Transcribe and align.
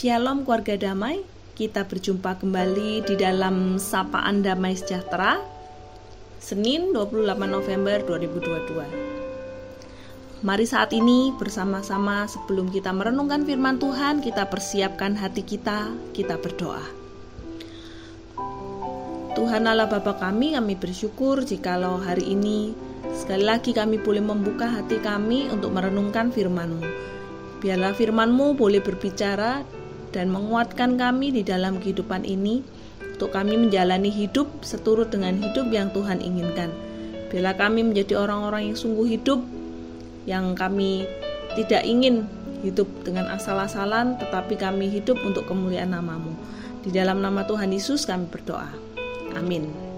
Shalom 0.00 0.48
keluarga 0.48 0.80
damai, 0.80 1.20
kita 1.52 1.84
berjumpa 1.84 2.40
kembali 2.40 3.04
di 3.04 3.20
dalam 3.20 3.76
Sapaan 3.76 4.40
Damai 4.40 4.72
Sejahtera 4.72 5.36
Senin 6.40 6.96
28 6.96 7.28
November 7.44 8.00
2022 8.08 10.40
Mari 10.40 10.64
saat 10.64 10.96
ini 10.96 11.36
bersama-sama 11.36 12.24
sebelum 12.32 12.72
kita 12.72 12.96
merenungkan 12.96 13.44
firman 13.44 13.76
Tuhan 13.76 14.24
Kita 14.24 14.48
persiapkan 14.48 15.20
hati 15.20 15.44
kita, 15.44 15.92
kita 16.16 16.40
berdoa. 16.40 16.80
Tuhan 19.36 19.68
Allah 19.68 19.84
Bapa 19.84 20.16
kami, 20.16 20.56
kami 20.56 20.80
bersyukur 20.80 21.44
jikalau 21.44 22.00
hari 22.00 22.24
ini 22.24 22.72
Sekali 23.12 23.44
lagi 23.44 23.76
kami 23.76 24.00
boleh 24.00 24.24
membuka 24.24 24.64
hati 24.64 24.96
kami 25.04 25.52
untuk 25.52 25.76
merenungkan 25.76 26.32
firman-Mu. 26.32 26.88
Biarlah 27.60 27.92
firman-Mu 27.92 28.56
boleh 28.56 28.80
berbicara 28.80 29.79
dan 30.10 30.30
menguatkan 30.30 30.98
kami 30.98 31.30
di 31.30 31.42
dalam 31.46 31.78
kehidupan 31.78 32.26
ini 32.26 32.62
untuk 33.14 33.36
kami 33.36 33.56
menjalani 33.56 34.08
hidup 34.08 34.48
seturut 34.64 35.12
dengan 35.12 35.36
hidup 35.38 35.68
yang 35.68 35.92
Tuhan 35.92 36.24
inginkan. 36.24 36.72
Biarlah 37.30 37.54
kami 37.54 37.86
menjadi 37.86 38.18
orang-orang 38.18 38.72
yang 38.72 38.76
sungguh 38.80 39.06
hidup 39.06 39.44
yang 40.26 40.56
kami 40.58 41.06
tidak 41.54 41.86
ingin 41.86 42.26
hidup 42.60 42.88
dengan 43.06 43.30
asal-asalan 43.32 44.18
tetapi 44.20 44.58
kami 44.58 44.90
hidup 44.90 45.20
untuk 45.22 45.46
kemuliaan 45.46 45.94
namamu. 45.94 46.34
Di 46.80 46.90
dalam 46.90 47.20
nama 47.20 47.44
Tuhan 47.44 47.70
Yesus 47.70 48.08
kami 48.08 48.26
berdoa. 48.32 48.72
Amin. 49.36 49.90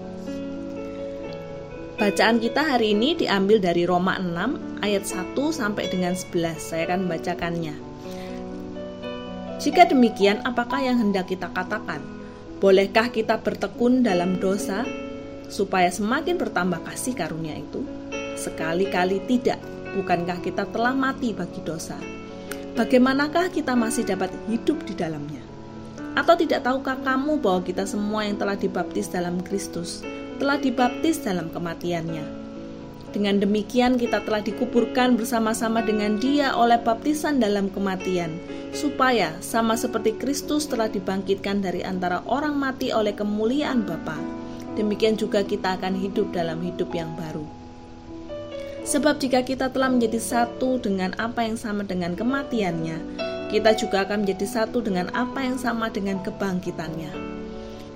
Bacaan 1.93 2.43
kita 2.43 2.59
hari 2.59 2.91
ini 2.91 3.15
diambil 3.15 3.63
dari 3.63 3.87
Roma 3.87 4.19
6 4.19 4.83
ayat 4.83 5.07
1 5.07 5.37
sampai 5.53 5.87
dengan 5.87 6.11
11. 6.11 6.59
Saya 6.59 6.89
akan 6.91 7.07
membacakannya. 7.07 7.92
Jika 9.63 9.87
demikian, 9.87 10.43
apakah 10.43 10.83
yang 10.83 10.99
hendak 10.99 11.31
kita 11.31 11.47
katakan? 11.55 12.03
Bolehkah 12.59 13.07
kita 13.07 13.39
bertekun 13.39 14.03
dalam 14.03 14.35
dosa 14.35 14.83
supaya 15.47 15.87
semakin 15.87 16.35
bertambah 16.35 16.83
kasih 16.83 17.15
karunia 17.15 17.55
itu? 17.55 17.79
Sekali-kali 18.35 19.23
tidak. 19.23 19.63
Bukankah 19.95 20.43
kita 20.43 20.67
telah 20.67 20.91
mati 20.91 21.31
bagi 21.31 21.63
dosa? 21.63 21.95
Bagaimanakah 22.75 23.55
kita 23.55 23.71
masih 23.71 24.03
dapat 24.03 24.35
hidup 24.51 24.83
di 24.83 24.99
dalamnya? 24.99 25.39
Atau 26.19 26.35
tidak 26.35 26.67
tahukah 26.67 26.99
kamu 26.99 27.39
bahwa 27.39 27.63
kita 27.63 27.87
semua 27.87 28.27
yang 28.27 28.35
telah 28.35 28.59
dibaptis 28.59 29.07
dalam 29.07 29.39
Kristus 29.47 30.03
telah 30.43 30.59
dibaptis 30.59 31.23
dalam 31.23 31.47
kematiannya. 31.55 32.43
Dengan 33.15 33.39
demikian 33.39 33.95
kita 34.01 34.25
telah 34.25 34.41
dikuburkan 34.41 35.15
bersama-sama 35.15 35.85
dengan 35.85 36.17
dia 36.17 36.51
oleh 36.57 36.81
baptisan 36.81 37.37
dalam 37.37 37.69
kematian, 37.69 38.33
supaya 38.73 39.37
sama 39.39 39.77
seperti 39.77 40.17
Kristus 40.17 40.65
telah 40.65 40.89
dibangkitkan 40.89 41.61
dari 41.61 41.85
antara 41.85 42.25
orang 42.25 42.57
mati 42.57 42.89
oleh 42.89 43.13
kemuliaan 43.13 43.85
Bapa. 43.85 44.17
Demikian 44.73 45.15
juga 45.15 45.45
kita 45.45 45.77
akan 45.77 45.93
hidup 45.95 46.33
dalam 46.33 46.59
hidup 46.65 46.89
yang 46.97 47.13
baru. 47.13 47.45
Sebab 48.83 49.21
jika 49.21 49.45
kita 49.45 49.71
telah 49.71 49.87
menjadi 49.87 50.19
satu 50.19 50.81
dengan 50.81 51.13
apa 51.21 51.45
yang 51.45 51.55
sama 51.55 51.85
dengan 51.87 52.17
kematiannya, 52.17 52.97
kita 53.53 53.77
juga 53.77 54.03
akan 54.03 54.25
menjadi 54.25 54.49
satu 54.49 54.81
dengan 54.81 55.13
apa 55.13 55.45
yang 55.45 55.55
sama 55.61 55.87
dengan 55.93 56.19
kebangkitannya 56.25 57.33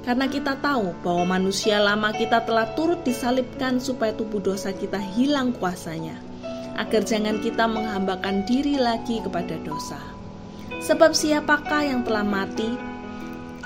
karena 0.08 0.24
kita 0.32 0.56
tahu 0.64 0.96
bahwa 1.04 1.36
manusia 1.36 1.84
lama 1.84 2.16
kita 2.16 2.40
telah 2.48 2.72
turut 2.80 3.04
disalibkan 3.04 3.76
supaya 3.84 4.16
tubuh 4.16 4.40
dosa 4.40 4.72
kita 4.72 4.96
hilang 4.96 5.52
kuasanya, 5.52 6.16
agar 6.80 7.04
jangan 7.04 7.44
kita 7.44 7.68
menghambakan 7.68 8.48
diri 8.48 8.80
lagi 8.80 9.20
kepada 9.20 9.60
dosa. 9.68 10.17
Sebab 10.88 11.12
siapakah 11.12 11.84
yang 11.84 12.08
telah 12.08 12.24
mati, 12.24 12.80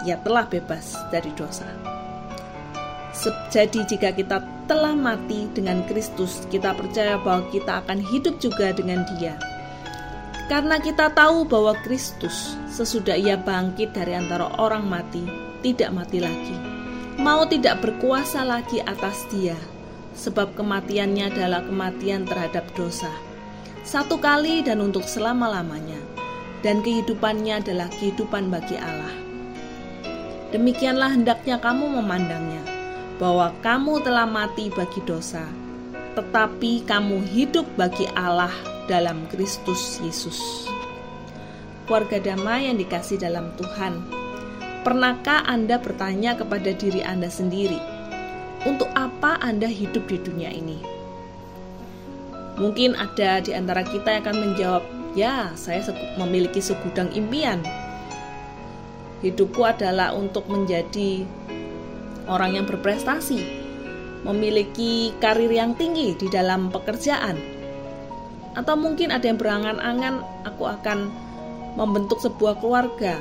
ia 0.10 0.18
telah 0.26 0.50
bebas 0.50 0.98
dari 1.14 1.30
dosa. 1.38 1.70
Jadi 3.54 3.86
jika 3.86 4.10
kita 4.10 4.42
telah 4.66 4.98
mati 4.98 5.46
dengan 5.54 5.86
Kristus, 5.86 6.50
kita 6.50 6.74
percaya 6.74 7.22
bahwa 7.22 7.46
kita 7.54 7.86
akan 7.86 8.02
hidup 8.02 8.42
juga 8.42 8.74
dengan 8.74 9.06
Dia. 9.14 9.38
Karena 10.50 10.82
kita 10.82 11.14
tahu 11.14 11.46
bahwa 11.46 11.78
Kristus 11.86 12.58
sesudah 12.74 13.14
ia 13.14 13.38
bangkit 13.38 13.94
dari 13.94 14.18
antara 14.18 14.50
orang 14.58 14.90
mati, 14.90 15.22
tidak 15.62 15.94
mati 15.94 16.18
lagi. 16.18 16.58
Mau 17.22 17.46
tidak 17.46 17.86
berkuasa 17.86 18.42
lagi 18.42 18.82
atas 18.82 19.30
dia, 19.30 19.56
sebab 20.18 20.58
kematiannya 20.58 21.30
adalah 21.30 21.62
kematian 21.62 22.26
terhadap 22.26 22.66
dosa. 22.74 23.14
Satu 23.86 24.18
kali 24.18 24.66
dan 24.66 24.82
untuk 24.82 25.06
selama-lamanya, 25.06 26.00
dan 26.62 26.86
kehidupannya 26.86 27.62
adalah 27.62 27.90
kehidupan 27.98 28.50
bagi 28.54 28.78
Allah. 28.78 29.14
Demikianlah 30.54 31.14
hendaknya 31.14 31.58
kamu 31.58 32.02
memandangnya 32.02 32.64
bahwa 33.22 33.54
kamu 33.62 34.02
telah 34.02 34.26
mati 34.26 34.74
bagi 34.74 35.00
dosa, 35.06 35.46
tetapi 36.18 36.84
kamu 36.90 37.22
hidup 37.30 37.66
bagi 37.78 38.10
Allah 38.18 38.52
dalam 38.90 39.30
Kristus 39.30 40.02
Yesus. 40.02 40.68
Keluarga 41.86 42.20
damai 42.20 42.68
yang 42.72 42.80
dikasih 42.80 43.20
dalam 43.20 43.52
Tuhan, 43.56 44.00
pernahkah 44.84 45.44
Anda 45.48 45.80
bertanya 45.80 46.36
kepada 46.36 46.72
diri 46.76 47.00
Anda 47.06 47.32
sendiri, 47.32 47.80
untuk 48.68 48.92
apa 48.94 49.40
Anda 49.40 49.72
hidup 49.72 50.08
di 50.12 50.18
dunia 50.20 50.52
ini? 50.52 50.82
Mungkin 52.60 52.94
ada 53.00 53.40
di 53.40 53.56
antara 53.56 53.82
kita 53.88 54.20
yang 54.20 54.24
akan 54.28 54.38
menjawab, 54.38 54.84
"Ya, 55.12 55.52
saya 55.60 55.84
memiliki 56.16 56.64
segudang 56.64 57.12
impian. 57.12 57.60
Hidupku 59.22 59.62
adalah 59.62 60.16
untuk 60.18 60.48
menjadi 60.50 61.28
orang 62.26 62.58
yang 62.58 62.66
berprestasi, 62.66 63.44
memiliki 64.26 65.14
karir 65.22 65.52
yang 65.52 65.78
tinggi 65.78 66.18
di 66.18 66.28
dalam 66.32 66.74
pekerjaan, 66.74 67.38
atau 68.58 68.76
mungkin 68.80 69.14
ada 69.14 69.28
yang 69.28 69.38
berangan-angan 69.38 70.26
aku 70.48 70.64
akan 70.66 71.12
membentuk 71.78 72.20
sebuah 72.24 72.60
keluarga, 72.60 73.20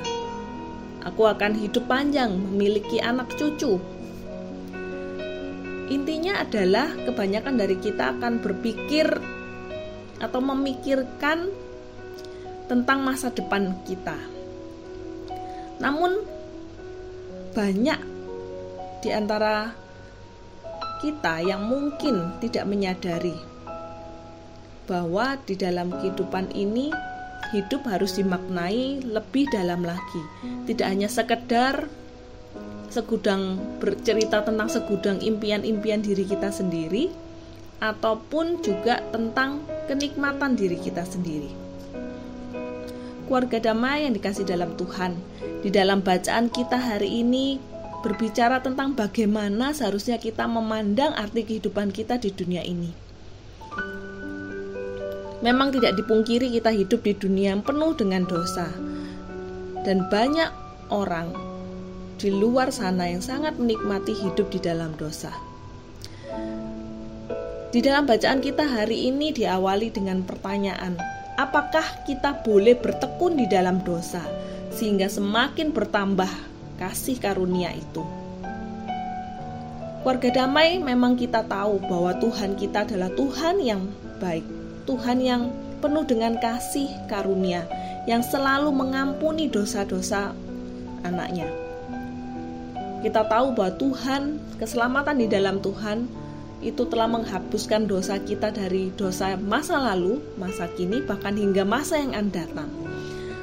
aku 1.05 1.27
akan 1.27 1.59
hidup 1.59 1.85
panjang, 1.91 2.33
memiliki 2.33 3.03
anak 3.03 3.29
cucu. 3.37 3.77
Intinya 5.91 6.47
adalah 6.47 6.87
kebanyakan 7.03 7.59
dari 7.59 7.77
kita 7.83 8.15
akan 8.15 8.39
berpikir 8.39 9.11
atau 10.23 10.39
memikirkan 10.39 11.51
tentang 12.71 13.03
masa 13.03 13.35
depan 13.35 13.75
kita. 13.83 14.15
Namun 15.83 16.23
banyak 17.51 17.99
di 19.03 19.11
antara 19.11 19.75
kita 21.03 21.43
yang 21.43 21.67
mungkin 21.67 22.39
tidak 22.39 22.71
menyadari 22.71 23.35
bahwa 24.87 25.35
di 25.43 25.59
dalam 25.59 25.91
kehidupan 25.91 26.55
ini 26.55 26.95
hidup 27.51 27.83
harus 27.91 28.15
dimaknai 28.15 29.03
lebih 29.03 29.51
dalam 29.51 29.83
lagi. 29.83 30.23
Tidak 30.71 30.87
hanya 30.87 31.11
sekedar 31.11 31.91
segudang 32.91 33.59
bercerita 33.83 34.47
tentang 34.47 34.71
segudang 34.71 35.19
impian-impian 35.19 36.03
diri 36.03 36.23
kita 36.23 36.55
sendiri 36.55 37.11
ataupun 37.81 38.61
juga 38.63 39.01
tentang 39.11 39.63
kenikmatan 39.89 40.55
diri 40.55 40.79
kita 40.79 41.03
sendiri. 41.03 41.70
Keluarga 43.31 43.63
damai 43.63 44.11
yang 44.11 44.19
dikasih 44.19 44.43
dalam 44.43 44.75
Tuhan, 44.75 45.15
di 45.63 45.71
dalam 45.71 46.03
bacaan 46.03 46.51
kita 46.51 46.75
hari 46.75 47.23
ini 47.23 47.63
berbicara 48.03 48.59
tentang 48.59 48.99
bagaimana 48.99 49.71
seharusnya 49.71 50.19
kita 50.19 50.51
memandang 50.51 51.15
arti 51.15 51.47
kehidupan 51.47 51.95
kita 51.95 52.19
di 52.19 52.35
dunia 52.35 52.67
ini. 52.67 52.91
Memang 55.47 55.71
tidak 55.71 55.95
dipungkiri 56.03 56.51
kita 56.59 56.75
hidup 56.75 57.07
di 57.07 57.15
dunia 57.15 57.55
yang 57.55 57.63
penuh 57.63 57.95
dengan 57.95 58.27
dosa. 58.27 58.67
Dan 59.87 60.11
banyak 60.11 60.51
orang 60.91 61.31
di 62.19 62.35
luar 62.35 62.75
sana 62.75 63.15
yang 63.15 63.23
sangat 63.23 63.55
menikmati 63.63 64.11
hidup 64.11 64.51
di 64.51 64.59
dalam 64.59 64.91
dosa. 64.99 65.31
Di 67.71 67.79
dalam 67.79 68.11
bacaan 68.11 68.43
kita 68.43 68.67
hari 68.67 69.07
ini 69.07 69.31
diawali 69.31 69.95
dengan 69.95 70.27
pertanyaan, 70.27 71.20
apakah 71.41 72.05
kita 72.05 72.45
boleh 72.45 72.77
bertekun 72.77 73.41
di 73.41 73.49
dalam 73.49 73.81
dosa 73.81 74.21
sehingga 74.77 75.09
semakin 75.09 75.73
bertambah 75.73 76.29
kasih 76.77 77.17
karunia 77.17 77.73
itu. 77.73 78.05
Keluarga 80.01 80.45
damai 80.45 80.81
memang 80.81 81.17
kita 81.17 81.45
tahu 81.45 81.81
bahwa 81.85 82.13
Tuhan 82.21 82.57
kita 82.57 82.89
adalah 82.89 83.13
Tuhan 83.17 83.57
yang 83.61 83.89
baik, 84.21 84.45
Tuhan 84.85 85.21
yang 85.21 85.53
penuh 85.81 86.05
dengan 86.05 86.37
kasih 86.41 86.89
karunia, 87.09 87.65
yang 88.05 88.25
selalu 88.25 88.73
mengampuni 88.73 89.49
dosa-dosa 89.49 90.33
anaknya. 91.05 91.49
Kita 93.01 93.25
tahu 93.29 93.57
bahwa 93.57 93.73
Tuhan, 93.81 94.41
keselamatan 94.61 95.21
di 95.21 95.27
dalam 95.29 95.61
Tuhan 95.61 96.05
itu 96.61 96.85
telah 96.85 97.09
menghapuskan 97.09 97.89
dosa 97.89 98.21
kita 98.21 98.53
dari 98.53 98.93
dosa 98.93 99.37
masa 99.41 99.81
lalu, 99.81 100.21
masa 100.37 100.69
kini, 100.77 101.01
bahkan 101.01 101.33
hingga 101.33 101.65
masa 101.65 101.97
yang 101.97 102.13
akan 102.13 102.29
datang. 102.29 102.71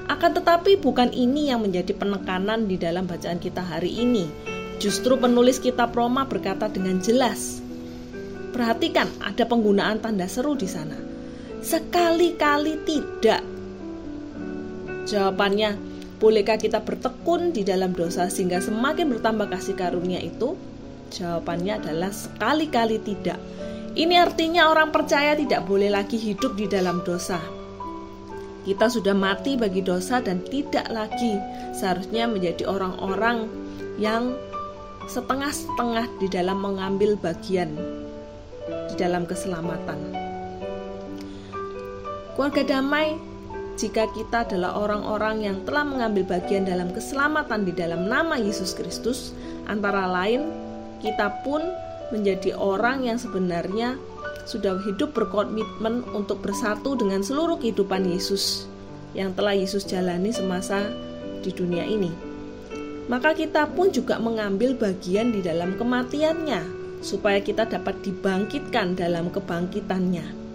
Akan 0.07 0.31
tetapi 0.37 0.79
bukan 0.79 1.11
ini 1.11 1.51
yang 1.51 1.65
menjadi 1.65 1.91
penekanan 1.97 2.69
di 2.69 2.79
dalam 2.79 3.09
bacaan 3.09 3.41
kita 3.41 3.59
hari 3.59 3.91
ini. 3.91 4.29
Justru 4.77 5.17
penulis 5.17 5.57
kitab 5.57 5.91
Roma 5.97 6.29
berkata 6.29 6.69
dengan 6.69 7.01
jelas. 7.01 7.59
Perhatikan, 8.53 9.09
ada 9.19 9.43
penggunaan 9.43 9.99
tanda 9.99 10.29
seru 10.29 10.53
di 10.53 10.69
sana. 10.69 10.95
Sekali-kali 11.59 12.85
tidak. 12.85 13.41
Jawabannya, 15.09 15.75
bolehkah 16.21 16.61
kita 16.61 16.85
bertekun 16.85 17.51
di 17.51 17.65
dalam 17.65 17.91
dosa 17.97 18.29
sehingga 18.29 18.61
semakin 18.61 19.09
bertambah 19.17 19.49
kasih 19.49 19.73
karunia 19.73 20.21
itu? 20.21 20.53
Jawabannya 21.11 21.79
adalah 21.79 22.11
sekali-kali 22.11 22.99
tidak. 23.03 23.39
Ini 23.97 24.21
artinya 24.21 24.69
orang 24.69 24.93
percaya 24.93 25.33
tidak 25.33 25.65
boleh 25.65 25.89
lagi 25.89 26.21
hidup 26.21 26.53
di 26.53 26.69
dalam 26.69 27.01
dosa. 27.01 27.41
Kita 28.67 28.91
sudah 28.91 29.15
mati 29.15 29.55
bagi 29.55 29.79
dosa 29.79 30.19
dan 30.19 30.43
tidak 30.43 30.91
lagi 30.91 31.39
seharusnya 31.71 32.27
menjadi 32.27 32.67
orang-orang 32.67 33.47
yang 33.95 34.35
setengah-setengah 35.07 36.05
di 36.19 36.27
dalam 36.27 36.59
mengambil 36.59 37.15
bagian 37.15 37.71
di 38.91 38.95
dalam 38.99 39.23
keselamatan. 39.23 39.97
Keluarga 42.35 42.61
damai 42.67 43.17
jika 43.79 44.09
kita 44.11 44.45
adalah 44.45 44.77
orang-orang 44.77 45.47
yang 45.47 45.57
telah 45.63 45.87
mengambil 45.87 46.37
bagian 46.37 46.67
dalam 46.67 46.91
keselamatan 46.91 47.63
di 47.65 47.73
dalam 47.73 48.05
nama 48.09 48.35
Yesus 48.35 48.75
Kristus, 48.75 49.37
antara 49.65 50.05
lain 50.05 50.66
kita 51.03 51.43
pun 51.45 51.61
menjadi 52.09 52.55
orang 52.55 53.03
yang 53.03 53.19
sebenarnya 53.19 53.99
sudah 54.47 54.79
hidup 54.87 55.11
berkomitmen 55.11 56.07
untuk 56.15 56.39
bersatu 56.39 56.95
dengan 56.95 57.19
seluruh 57.19 57.59
kehidupan 57.59 58.07
Yesus 58.07 58.65
yang 59.11 59.35
telah 59.35 59.51
Yesus 59.51 59.83
jalani 59.83 60.31
semasa 60.31 60.87
di 61.43 61.51
dunia 61.51 61.83
ini. 61.83 62.09
Maka 63.11 63.35
kita 63.35 63.67
pun 63.71 63.91
juga 63.91 64.19
mengambil 64.19 64.75
bagian 64.75 65.31
di 65.31 65.43
dalam 65.43 65.75
kematiannya 65.75 66.63
supaya 66.99 67.39
kita 67.39 67.67
dapat 67.67 68.03
dibangkitkan 68.03 68.95
dalam 68.95 69.31
kebangkitannya. 69.31 70.46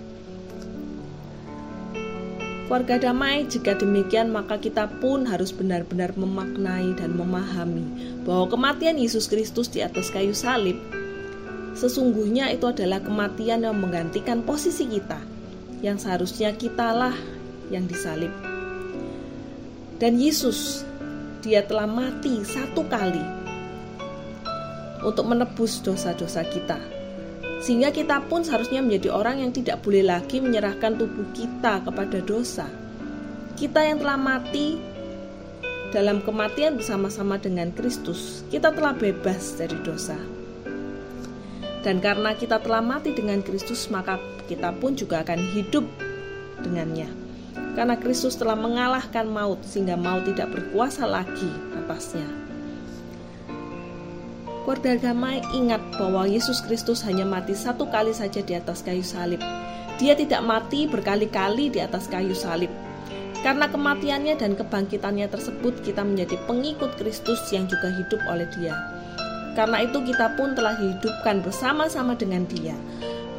Keluarga 2.73 3.13
damai, 3.13 3.45
jika 3.53 3.77
demikian 3.77 4.33
maka 4.33 4.57
kita 4.57 4.89
pun 4.97 5.29
harus 5.29 5.53
benar-benar 5.53 6.17
memaknai 6.17 6.97
dan 6.97 7.13
memahami 7.13 7.85
bahwa 8.25 8.49
kematian 8.49 8.97
Yesus 8.97 9.29
Kristus 9.29 9.69
di 9.69 9.85
atas 9.85 10.09
kayu 10.09 10.33
salib 10.33 10.81
Sesungguhnya 11.77 12.49
itu 12.49 12.65
adalah 12.65 13.05
kematian 13.05 13.69
yang 13.69 13.77
menggantikan 13.77 14.41
posisi 14.41 14.89
kita, 14.89 15.21
yang 15.85 16.01
seharusnya 16.01 16.57
kitalah 16.57 17.13
yang 17.69 17.85
disalib. 17.85 18.33
Dan 20.01 20.17
Yesus, 20.17 20.89
dia 21.45 21.69
telah 21.69 21.85
mati 21.85 22.41
satu 22.41 22.89
kali 22.89 23.21
untuk 25.05 25.29
menebus 25.29 25.85
dosa-dosa 25.85 26.41
kita. 26.49 27.02
Sehingga 27.63 27.95
kita 27.95 28.27
pun 28.27 28.43
seharusnya 28.43 28.83
menjadi 28.83 29.15
orang 29.15 29.39
yang 29.39 29.55
tidak 29.55 29.87
boleh 29.87 30.03
lagi 30.03 30.43
menyerahkan 30.43 30.99
tubuh 30.99 31.31
kita 31.31 31.87
kepada 31.87 32.19
dosa. 32.19 32.67
Kita 33.55 33.87
yang 33.87 34.03
telah 34.03 34.19
mati 34.19 34.83
dalam 35.95 36.27
kematian 36.27 36.75
bersama-sama 36.75 37.39
dengan 37.39 37.71
Kristus, 37.71 38.43
kita 38.51 38.75
telah 38.75 38.99
bebas 38.99 39.55
dari 39.55 39.79
dosa. 39.87 40.19
Dan 41.87 42.03
karena 42.03 42.35
kita 42.35 42.59
telah 42.59 42.83
mati 42.83 43.15
dengan 43.15 43.39
Kristus, 43.47 43.87
maka 43.95 44.19
kita 44.51 44.75
pun 44.83 44.99
juga 44.99 45.23
akan 45.23 45.39
hidup 45.55 45.87
dengannya. 46.67 47.07
Karena 47.79 47.95
Kristus 47.95 48.35
telah 48.35 48.59
mengalahkan 48.59 49.31
maut 49.31 49.63
sehingga 49.63 49.95
maut 49.95 50.27
tidak 50.27 50.51
berkuasa 50.51 51.07
lagi 51.07 51.51
atasnya. 51.79 52.42
Keluarga 54.63 55.11
damai 55.11 55.43
ingat 55.51 55.83
bahwa 55.99 56.23
Yesus 56.23 56.63
Kristus 56.63 57.03
hanya 57.03 57.27
mati 57.27 57.51
satu 57.51 57.91
kali 57.91 58.15
saja 58.15 58.39
di 58.47 58.55
atas 58.55 58.87
kayu 58.87 59.03
salib. 59.03 59.43
Dia 59.99 60.15
tidak 60.15 60.39
mati 60.47 60.87
berkali-kali 60.87 61.67
di 61.67 61.83
atas 61.83 62.07
kayu 62.07 62.31
salib. 62.31 62.71
Karena 63.43 63.67
kematiannya 63.67 64.39
dan 64.39 64.55
kebangkitannya 64.55 65.27
tersebut, 65.27 65.83
kita 65.83 66.07
menjadi 66.07 66.39
pengikut 66.47 66.95
Kristus 66.95 67.43
yang 67.51 67.67
juga 67.67 67.91
hidup 67.91 68.23
oleh 68.31 68.47
Dia. 68.55 68.71
Karena 69.59 69.83
itu, 69.83 69.99
kita 69.99 70.39
pun 70.39 70.55
telah 70.55 70.79
dihidupkan 70.79 71.43
bersama-sama 71.43 72.15
dengan 72.15 72.47
Dia. 72.47 72.79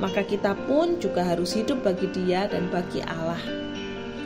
Maka, 0.04 0.28
kita 0.28 0.60
pun 0.68 1.00
juga 1.00 1.24
harus 1.24 1.56
hidup 1.56 1.88
bagi 1.88 2.12
Dia 2.12 2.52
dan 2.52 2.68
bagi 2.68 3.00
Allah. 3.00 3.40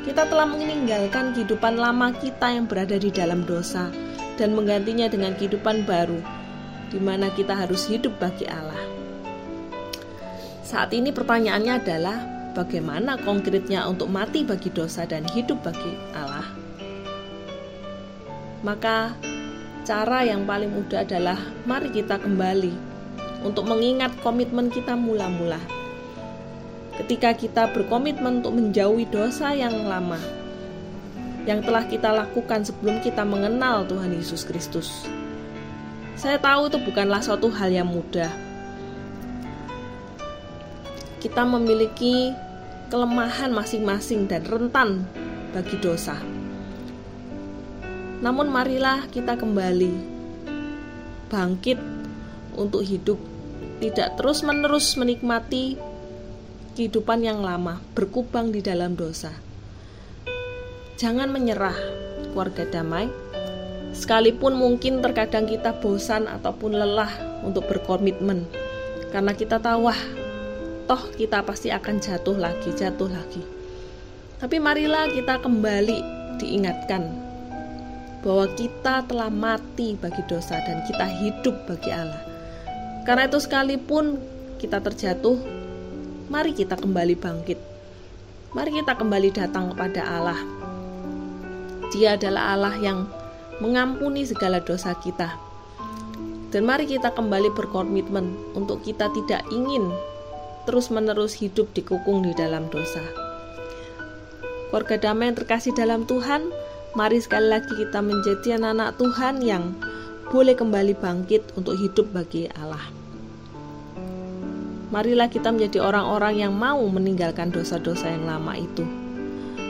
Kita 0.01 0.25
telah 0.25 0.49
meninggalkan 0.49 1.37
kehidupan 1.37 1.77
lama 1.77 2.09
kita 2.17 2.57
yang 2.57 2.65
berada 2.65 2.97
di 2.97 3.13
dalam 3.13 3.45
dosa 3.45 3.93
dan 4.41 4.57
menggantinya 4.57 5.05
dengan 5.05 5.37
kehidupan 5.37 5.85
baru, 5.85 6.36
di 6.87 6.99
mana 6.99 7.31
kita 7.33 7.53
harus 7.53 7.87
hidup 7.87 8.15
bagi 8.19 8.47
Allah. 8.47 8.79
Saat 10.63 10.91
ini, 10.91 11.15
pertanyaannya 11.15 11.73
adalah: 11.79 12.17
bagaimana 12.51 13.15
konkretnya 13.21 13.87
untuk 13.87 14.11
mati 14.11 14.43
bagi 14.43 14.67
dosa 14.73 15.07
dan 15.07 15.23
hidup 15.31 15.63
bagi 15.63 15.93
Allah? 16.11 16.47
Maka, 18.65 19.15
cara 19.87 20.27
yang 20.27 20.43
paling 20.43 20.73
mudah 20.73 21.07
adalah 21.07 21.39
mari 21.63 21.93
kita 21.93 22.19
kembali 22.19 22.73
untuk 23.47 23.69
mengingat 23.69 24.11
komitmen 24.19 24.67
kita 24.67 24.97
mula-mula. 24.97 25.61
Ketika 26.97 27.37
kita 27.37 27.69
berkomitmen 27.71 28.41
untuk 28.41 28.57
menjauhi 28.57 29.05
dosa 29.07 29.53
yang 29.53 29.85
lama, 29.85 30.17
yang 31.47 31.63
telah 31.63 31.87
kita 31.87 32.11
lakukan 32.11 32.67
sebelum 32.67 32.99
kita 32.99 33.23
mengenal 33.23 33.87
Tuhan 33.87 34.11
Yesus 34.11 34.43
Kristus. 34.43 35.07
Saya 36.17 36.41
tahu 36.41 36.65
itu 36.73 36.81
bukanlah 36.81 37.21
suatu 37.21 37.45
hal 37.53 37.69
yang 37.69 37.85
mudah. 37.85 38.33
Kita 41.21 41.45
memiliki 41.45 42.33
kelemahan 42.89 43.53
masing-masing 43.53 44.25
dan 44.25 44.41
rentan 44.49 45.05
bagi 45.53 45.77
dosa. 45.77 46.17
Namun 48.17 48.49
marilah 48.49 49.05
kita 49.13 49.37
kembali 49.37 49.93
bangkit 51.29 51.77
untuk 52.57 52.81
hidup 52.81 53.21
tidak 53.77 54.17
terus-menerus 54.17 54.97
menikmati 54.97 55.77
kehidupan 56.73 57.21
yang 57.21 57.45
lama, 57.45 57.77
berkubang 57.93 58.49
di 58.49 58.65
dalam 58.65 58.97
dosa. 58.97 59.33
Jangan 60.97 61.29
menyerah, 61.29 61.77
keluarga 62.33 62.65
damai. 62.65 63.05
Sekalipun 63.91 64.55
mungkin 64.55 65.03
terkadang 65.03 65.47
kita 65.47 65.77
bosan 65.79 66.27
ataupun 66.27 66.75
lelah 66.75 67.11
untuk 67.43 67.67
berkomitmen, 67.67 68.47
karena 69.11 69.31
kita 69.31 69.59
tahu, 69.59 69.87
wah, 69.87 70.01
toh 70.87 71.11
kita 71.19 71.43
pasti 71.43 71.71
akan 71.71 71.99
jatuh 71.99 72.35
lagi, 72.39 72.71
jatuh 72.75 73.11
lagi. 73.11 73.43
Tapi 74.37 74.61
marilah 74.61 75.09
kita 75.11 75.41
kembali 75.41 75.99
diingatkan 76.37 77.09
bahwa 78.21 78.45
kita 78.53 79.07
telah 79.07 79.31
mati 79.31 79.97
bagi 79.97 80.21
dosa 80.29 80.59
dan 80.61 80.83
kita 80.85 81.05
hidup 81.07 81.55
bagi 81.65 81.89
Allah. 81.89 82.21
Karena 83.07 83.25
itu 83.25 83.39
sekalipun 83.39 84.19
kita 84.59 84.83
terjatuh, 84.83 85.39
mari 86.27 86.51
kita 86.51 86.75
kembali 86.75 87.15
bangkit. 87.15 87.59
Mari 88.51 88.83
kita 88.83 88.99
kembali 88.99 89.29
datang 89.31 89.71
kepada 89.71 90.01
Allah. 90.03 90.39
Dia 91.95 92.19
adalah 92.19 92.51
Allah 92.51 92.75
yang 92.83 93.07
mengampuni 93.63 94.23
segala 94.25 94.61
dosa 94.61 94.93
kita. 94.97 95.37
Dan 96.53 96.63
mari 96.63 96.87
kita 96.87 97.11
kembali 97.11 97.51
berkomitmen 97.53 98.55
untuk 98.55 98.81
kita 98.81 99.11
tidak 99.11 99.43
ingin 99.51 99.91
terus-menerus 100.63 101.35
hidup 101.35 101.71
dikukung 101.75 102.23
di 102.23 102.31
dalam 102.35 102.67
dosa. 102.71 103.03
Keluarga 104.67 104.99
damai 104.99 105.31
yang 105.31 105.37
terkasih 105.39 105.71
dalam 105.71 106.03
Tuhan, 106.03 106.51
mari 106.91 107.23
sekali 107.23 107.47
lagi 107.47 107.71
kita 107.71 108.03
menjadi 108.03 108.59
anak-anak 108.59 108.99
Tuhan 108.99 109.35
yang 109.39 109.63
boleh 110.27 110.59
kembali 110.59 110.93
bangkit 110.99 111.55
untuk 111.55 111.79
hidup 111.79 112.11
bagi 112.11 112.51
Allah. 112.51 112.83
Marilah 114.91 115.27
kita 115.27 115.51
menjadi 115.51 115.83
orang-orang 115.83 116.47
yang 116.47 116.53
mau 116.55 116.79
meninggalkan 116.87 117.51
dosa-dosa 117.51 118.07
yang 118.11 118.27
lama 118.27 118.55
itu. 118.55 118.87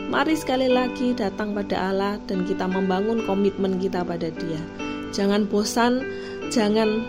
Mari 0.07 0.39
sekali 0.39 0.71
lagi 0.71 1.11
datang 1.11 1.51
pada 1.51 1.91
Allah 1.91 2.15
dan 2.31 2.47
kita 2.47 2.63
membangun 2.63 3.27
komitmen 3.27 3.75
kita 3.75 4.07
pada 4.07 4.31
Dia. 4.31 4.61
Jangan 5.11 5.51
bosan, 5.51 5.99
jangan 6.47 7.03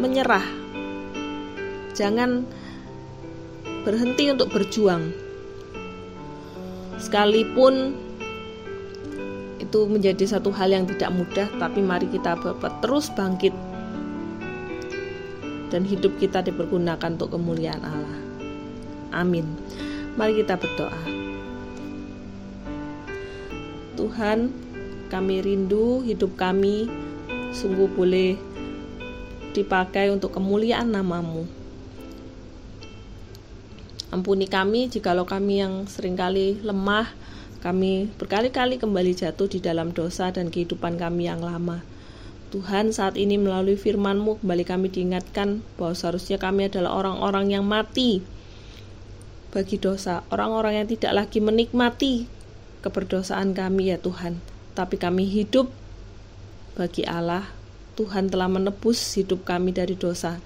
menyerah. 0.00 0.40
Jangan 1.92 2.48
berhenti 3.84 4.32
untuk 4.32 4.48
berjuang. 4.48 5.12
Sekalipun 6.96 8.00
itu 9.60 9.80
menjadi 9.84 10.24
satu 10.24 10.48
hal 10.56 10.72
yang 10.72 10.88
tidak 10.88 11.12
mudah, 11.12 11.52
tapi 11.60 11.84
mari 11.84 12.08
kita 12.08 12.40
terus 12.80 13.12
bangkit 13.12 13.52
dan 15.68 15.84
hidup 15.84 16.16
kita 16.16 16.40
dipergunakan 16.40 17.12
untuk 17.12 17.36
kemuliaan 17.36 17.84
Allah. 17.84 18.18
Amin. 19.12 19.44
Mari 20.16 20.40
kita 20.40 20.56
berdoa. 20.56 21.21
Tuhan, 23.92 24.48
kami 25.12 25.44
rindu 25.44 26.00
hidup 26.00 26.40
kami 26.40 26.88
sungguh 27.52 27.92
boleh 27.92 28.40
dipakai 29.52 30.08
untuk 30.08 30.32
kemuliaan 30.32 30.88
namamu. 30.88 31.44
Ampuni 34.12 34.48
kami 34.48 34.88
jikalau 34.88 35.24
kami 35.24 35.64
yang 35.64 35.84
sering 35.88 36.16
kali 36.16 36.60
lemah, 36.64 37.08
kami 37.60 38.12
berkali-kali 38.16 38.80
kembali 38.80 39.12
jatuh 39.16 39.48
di 39.48 39.60
dalam 39.60 39.92
dosa 39.92 40.32
dan 40.32 40.48
kehidupan 40.48 41.00
kami 41.00 41.28
yang 41.28 41.40
lama. 41.40 41.84
Tuhan 42.52 42.92
saat 42.92 43.16
ini 43.16 43.40
melalui 43.40 43.80
firman-Mu 43.80 44.44
kembali 44.44 44.64
kami 44.68 44.92
diingatkan 44.92 45.64
bahwa 45.80 45.96
seharusnya 45.96 46.36
kami 46.36 46.68
adalah 46.68 46.92
orang-orang 46.92 47.56
yang 47.56 47.64
mati 47.64 48.20
bagi 49.52 49.80
dosa, 49.80 50.24
orang-orang 50.28 50.84
yang 50.84 50.88
tidak 50.88 51.12
lagi 51.16 51.40
menikmati 51.40 52.28
keberdosaan 52.82 53.54
kami 53.54 53.94
ya 53.94 53.98
Tuhan, 54.02 54.42
tapi 54.74 54.98
kami 54.98 55.30
hidup 55.30 55.70
bagi 56.74 57.06
Allah. 57.06 57.46
Tuhan 57.92 58.32
telah 58.32 58.48
menebus 58.48 58.98
hidup 59.20 59.44
kami 59.44 59.76
dari 59.76 59.92
dosa 59.92 60.40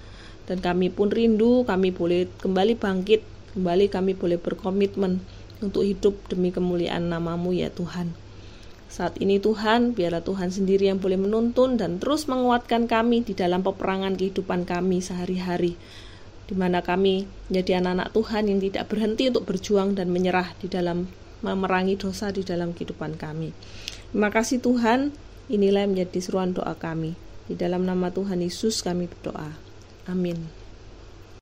dan 0.51 0.59
kami 0.59 0.91
pun 0.91 1.07
rindu 1.07 1.63
kami 1.63 1.95
boleh 1.95 2.27
kembali 2.43 2.75
bangkit 2.75 3.23
Kembali 3.57 3.89
kami 3.89 4.13
boleh 4.13 4.37
berkomitmen 4.37 5.17
untuk 5.65 5.81
hidup 5.81 6.13
demi 6.29 6.53
kemuliaan 6.53 7.09
namamu 7.09 7.57
ya 7.57 7.73
Tuhan. 7.73 8.13
Saat 8.85 9.17
ini 9.17 9.41
Tuhan, 9.41 9.97
biarlah 9.97 10.21
Tuhan 10.21 10.53
sendiri 10.53 10.85
yang 10.85 11.01
boleh 11.01 11.17
menuntun 11.17 11.73
dan 11.73 11.97
terus 11.97 12.29
menguatkan 12.29 12.85
kami 12.85 13.25
di 13.25 13.33
dalam 13.33 13.65
peperangan 13.65 14.13
kehidupan 14.13 14.69
kami 14.69 15.01
sehari-hari. 15.01 15.73
Di 16.45 16.53
mana 16.53 16.85
kami 16.85 17.25
menjadi 17.49 17.81
anak-anak 17.81 18.13
Tuhan 18.13 18.43
yang 18.45 18.59
tidak 18.61 18.83
berhenti 18.93 19.23
untuk 19.33 19.49
berjuang 19.49 19.97
dan 19.97 20.13
menyerah 20.13 20.53
di 20.61 20.69
dalam 20.69 21.09
memerangi 21.45 21.99
dosa 21.99 22.33
di 22.33 22.41
dalam 22.41 22.73
kehidupan 22.73 23.19
kami. 23.19 23.53
Terima 24.11 24.29
kasih 24.33 24.63
Tuhan, 24.63 25.13
inilah 25.51 25.85
yang 25.85 25.93
menjadi 25.93 26.19
seruan 26.23 26.55
doa 26.55 26.73
kami. 26.73 27.13
Di 27.47 27.55
dalam 27.55 27.87
nama 27.87 28.11
Tuhan 28.11 28.43
Yesus 28.43 28.83
kami 28.83 29.07
berdoa. 29.07 29.55
Amin. 30.07 30.56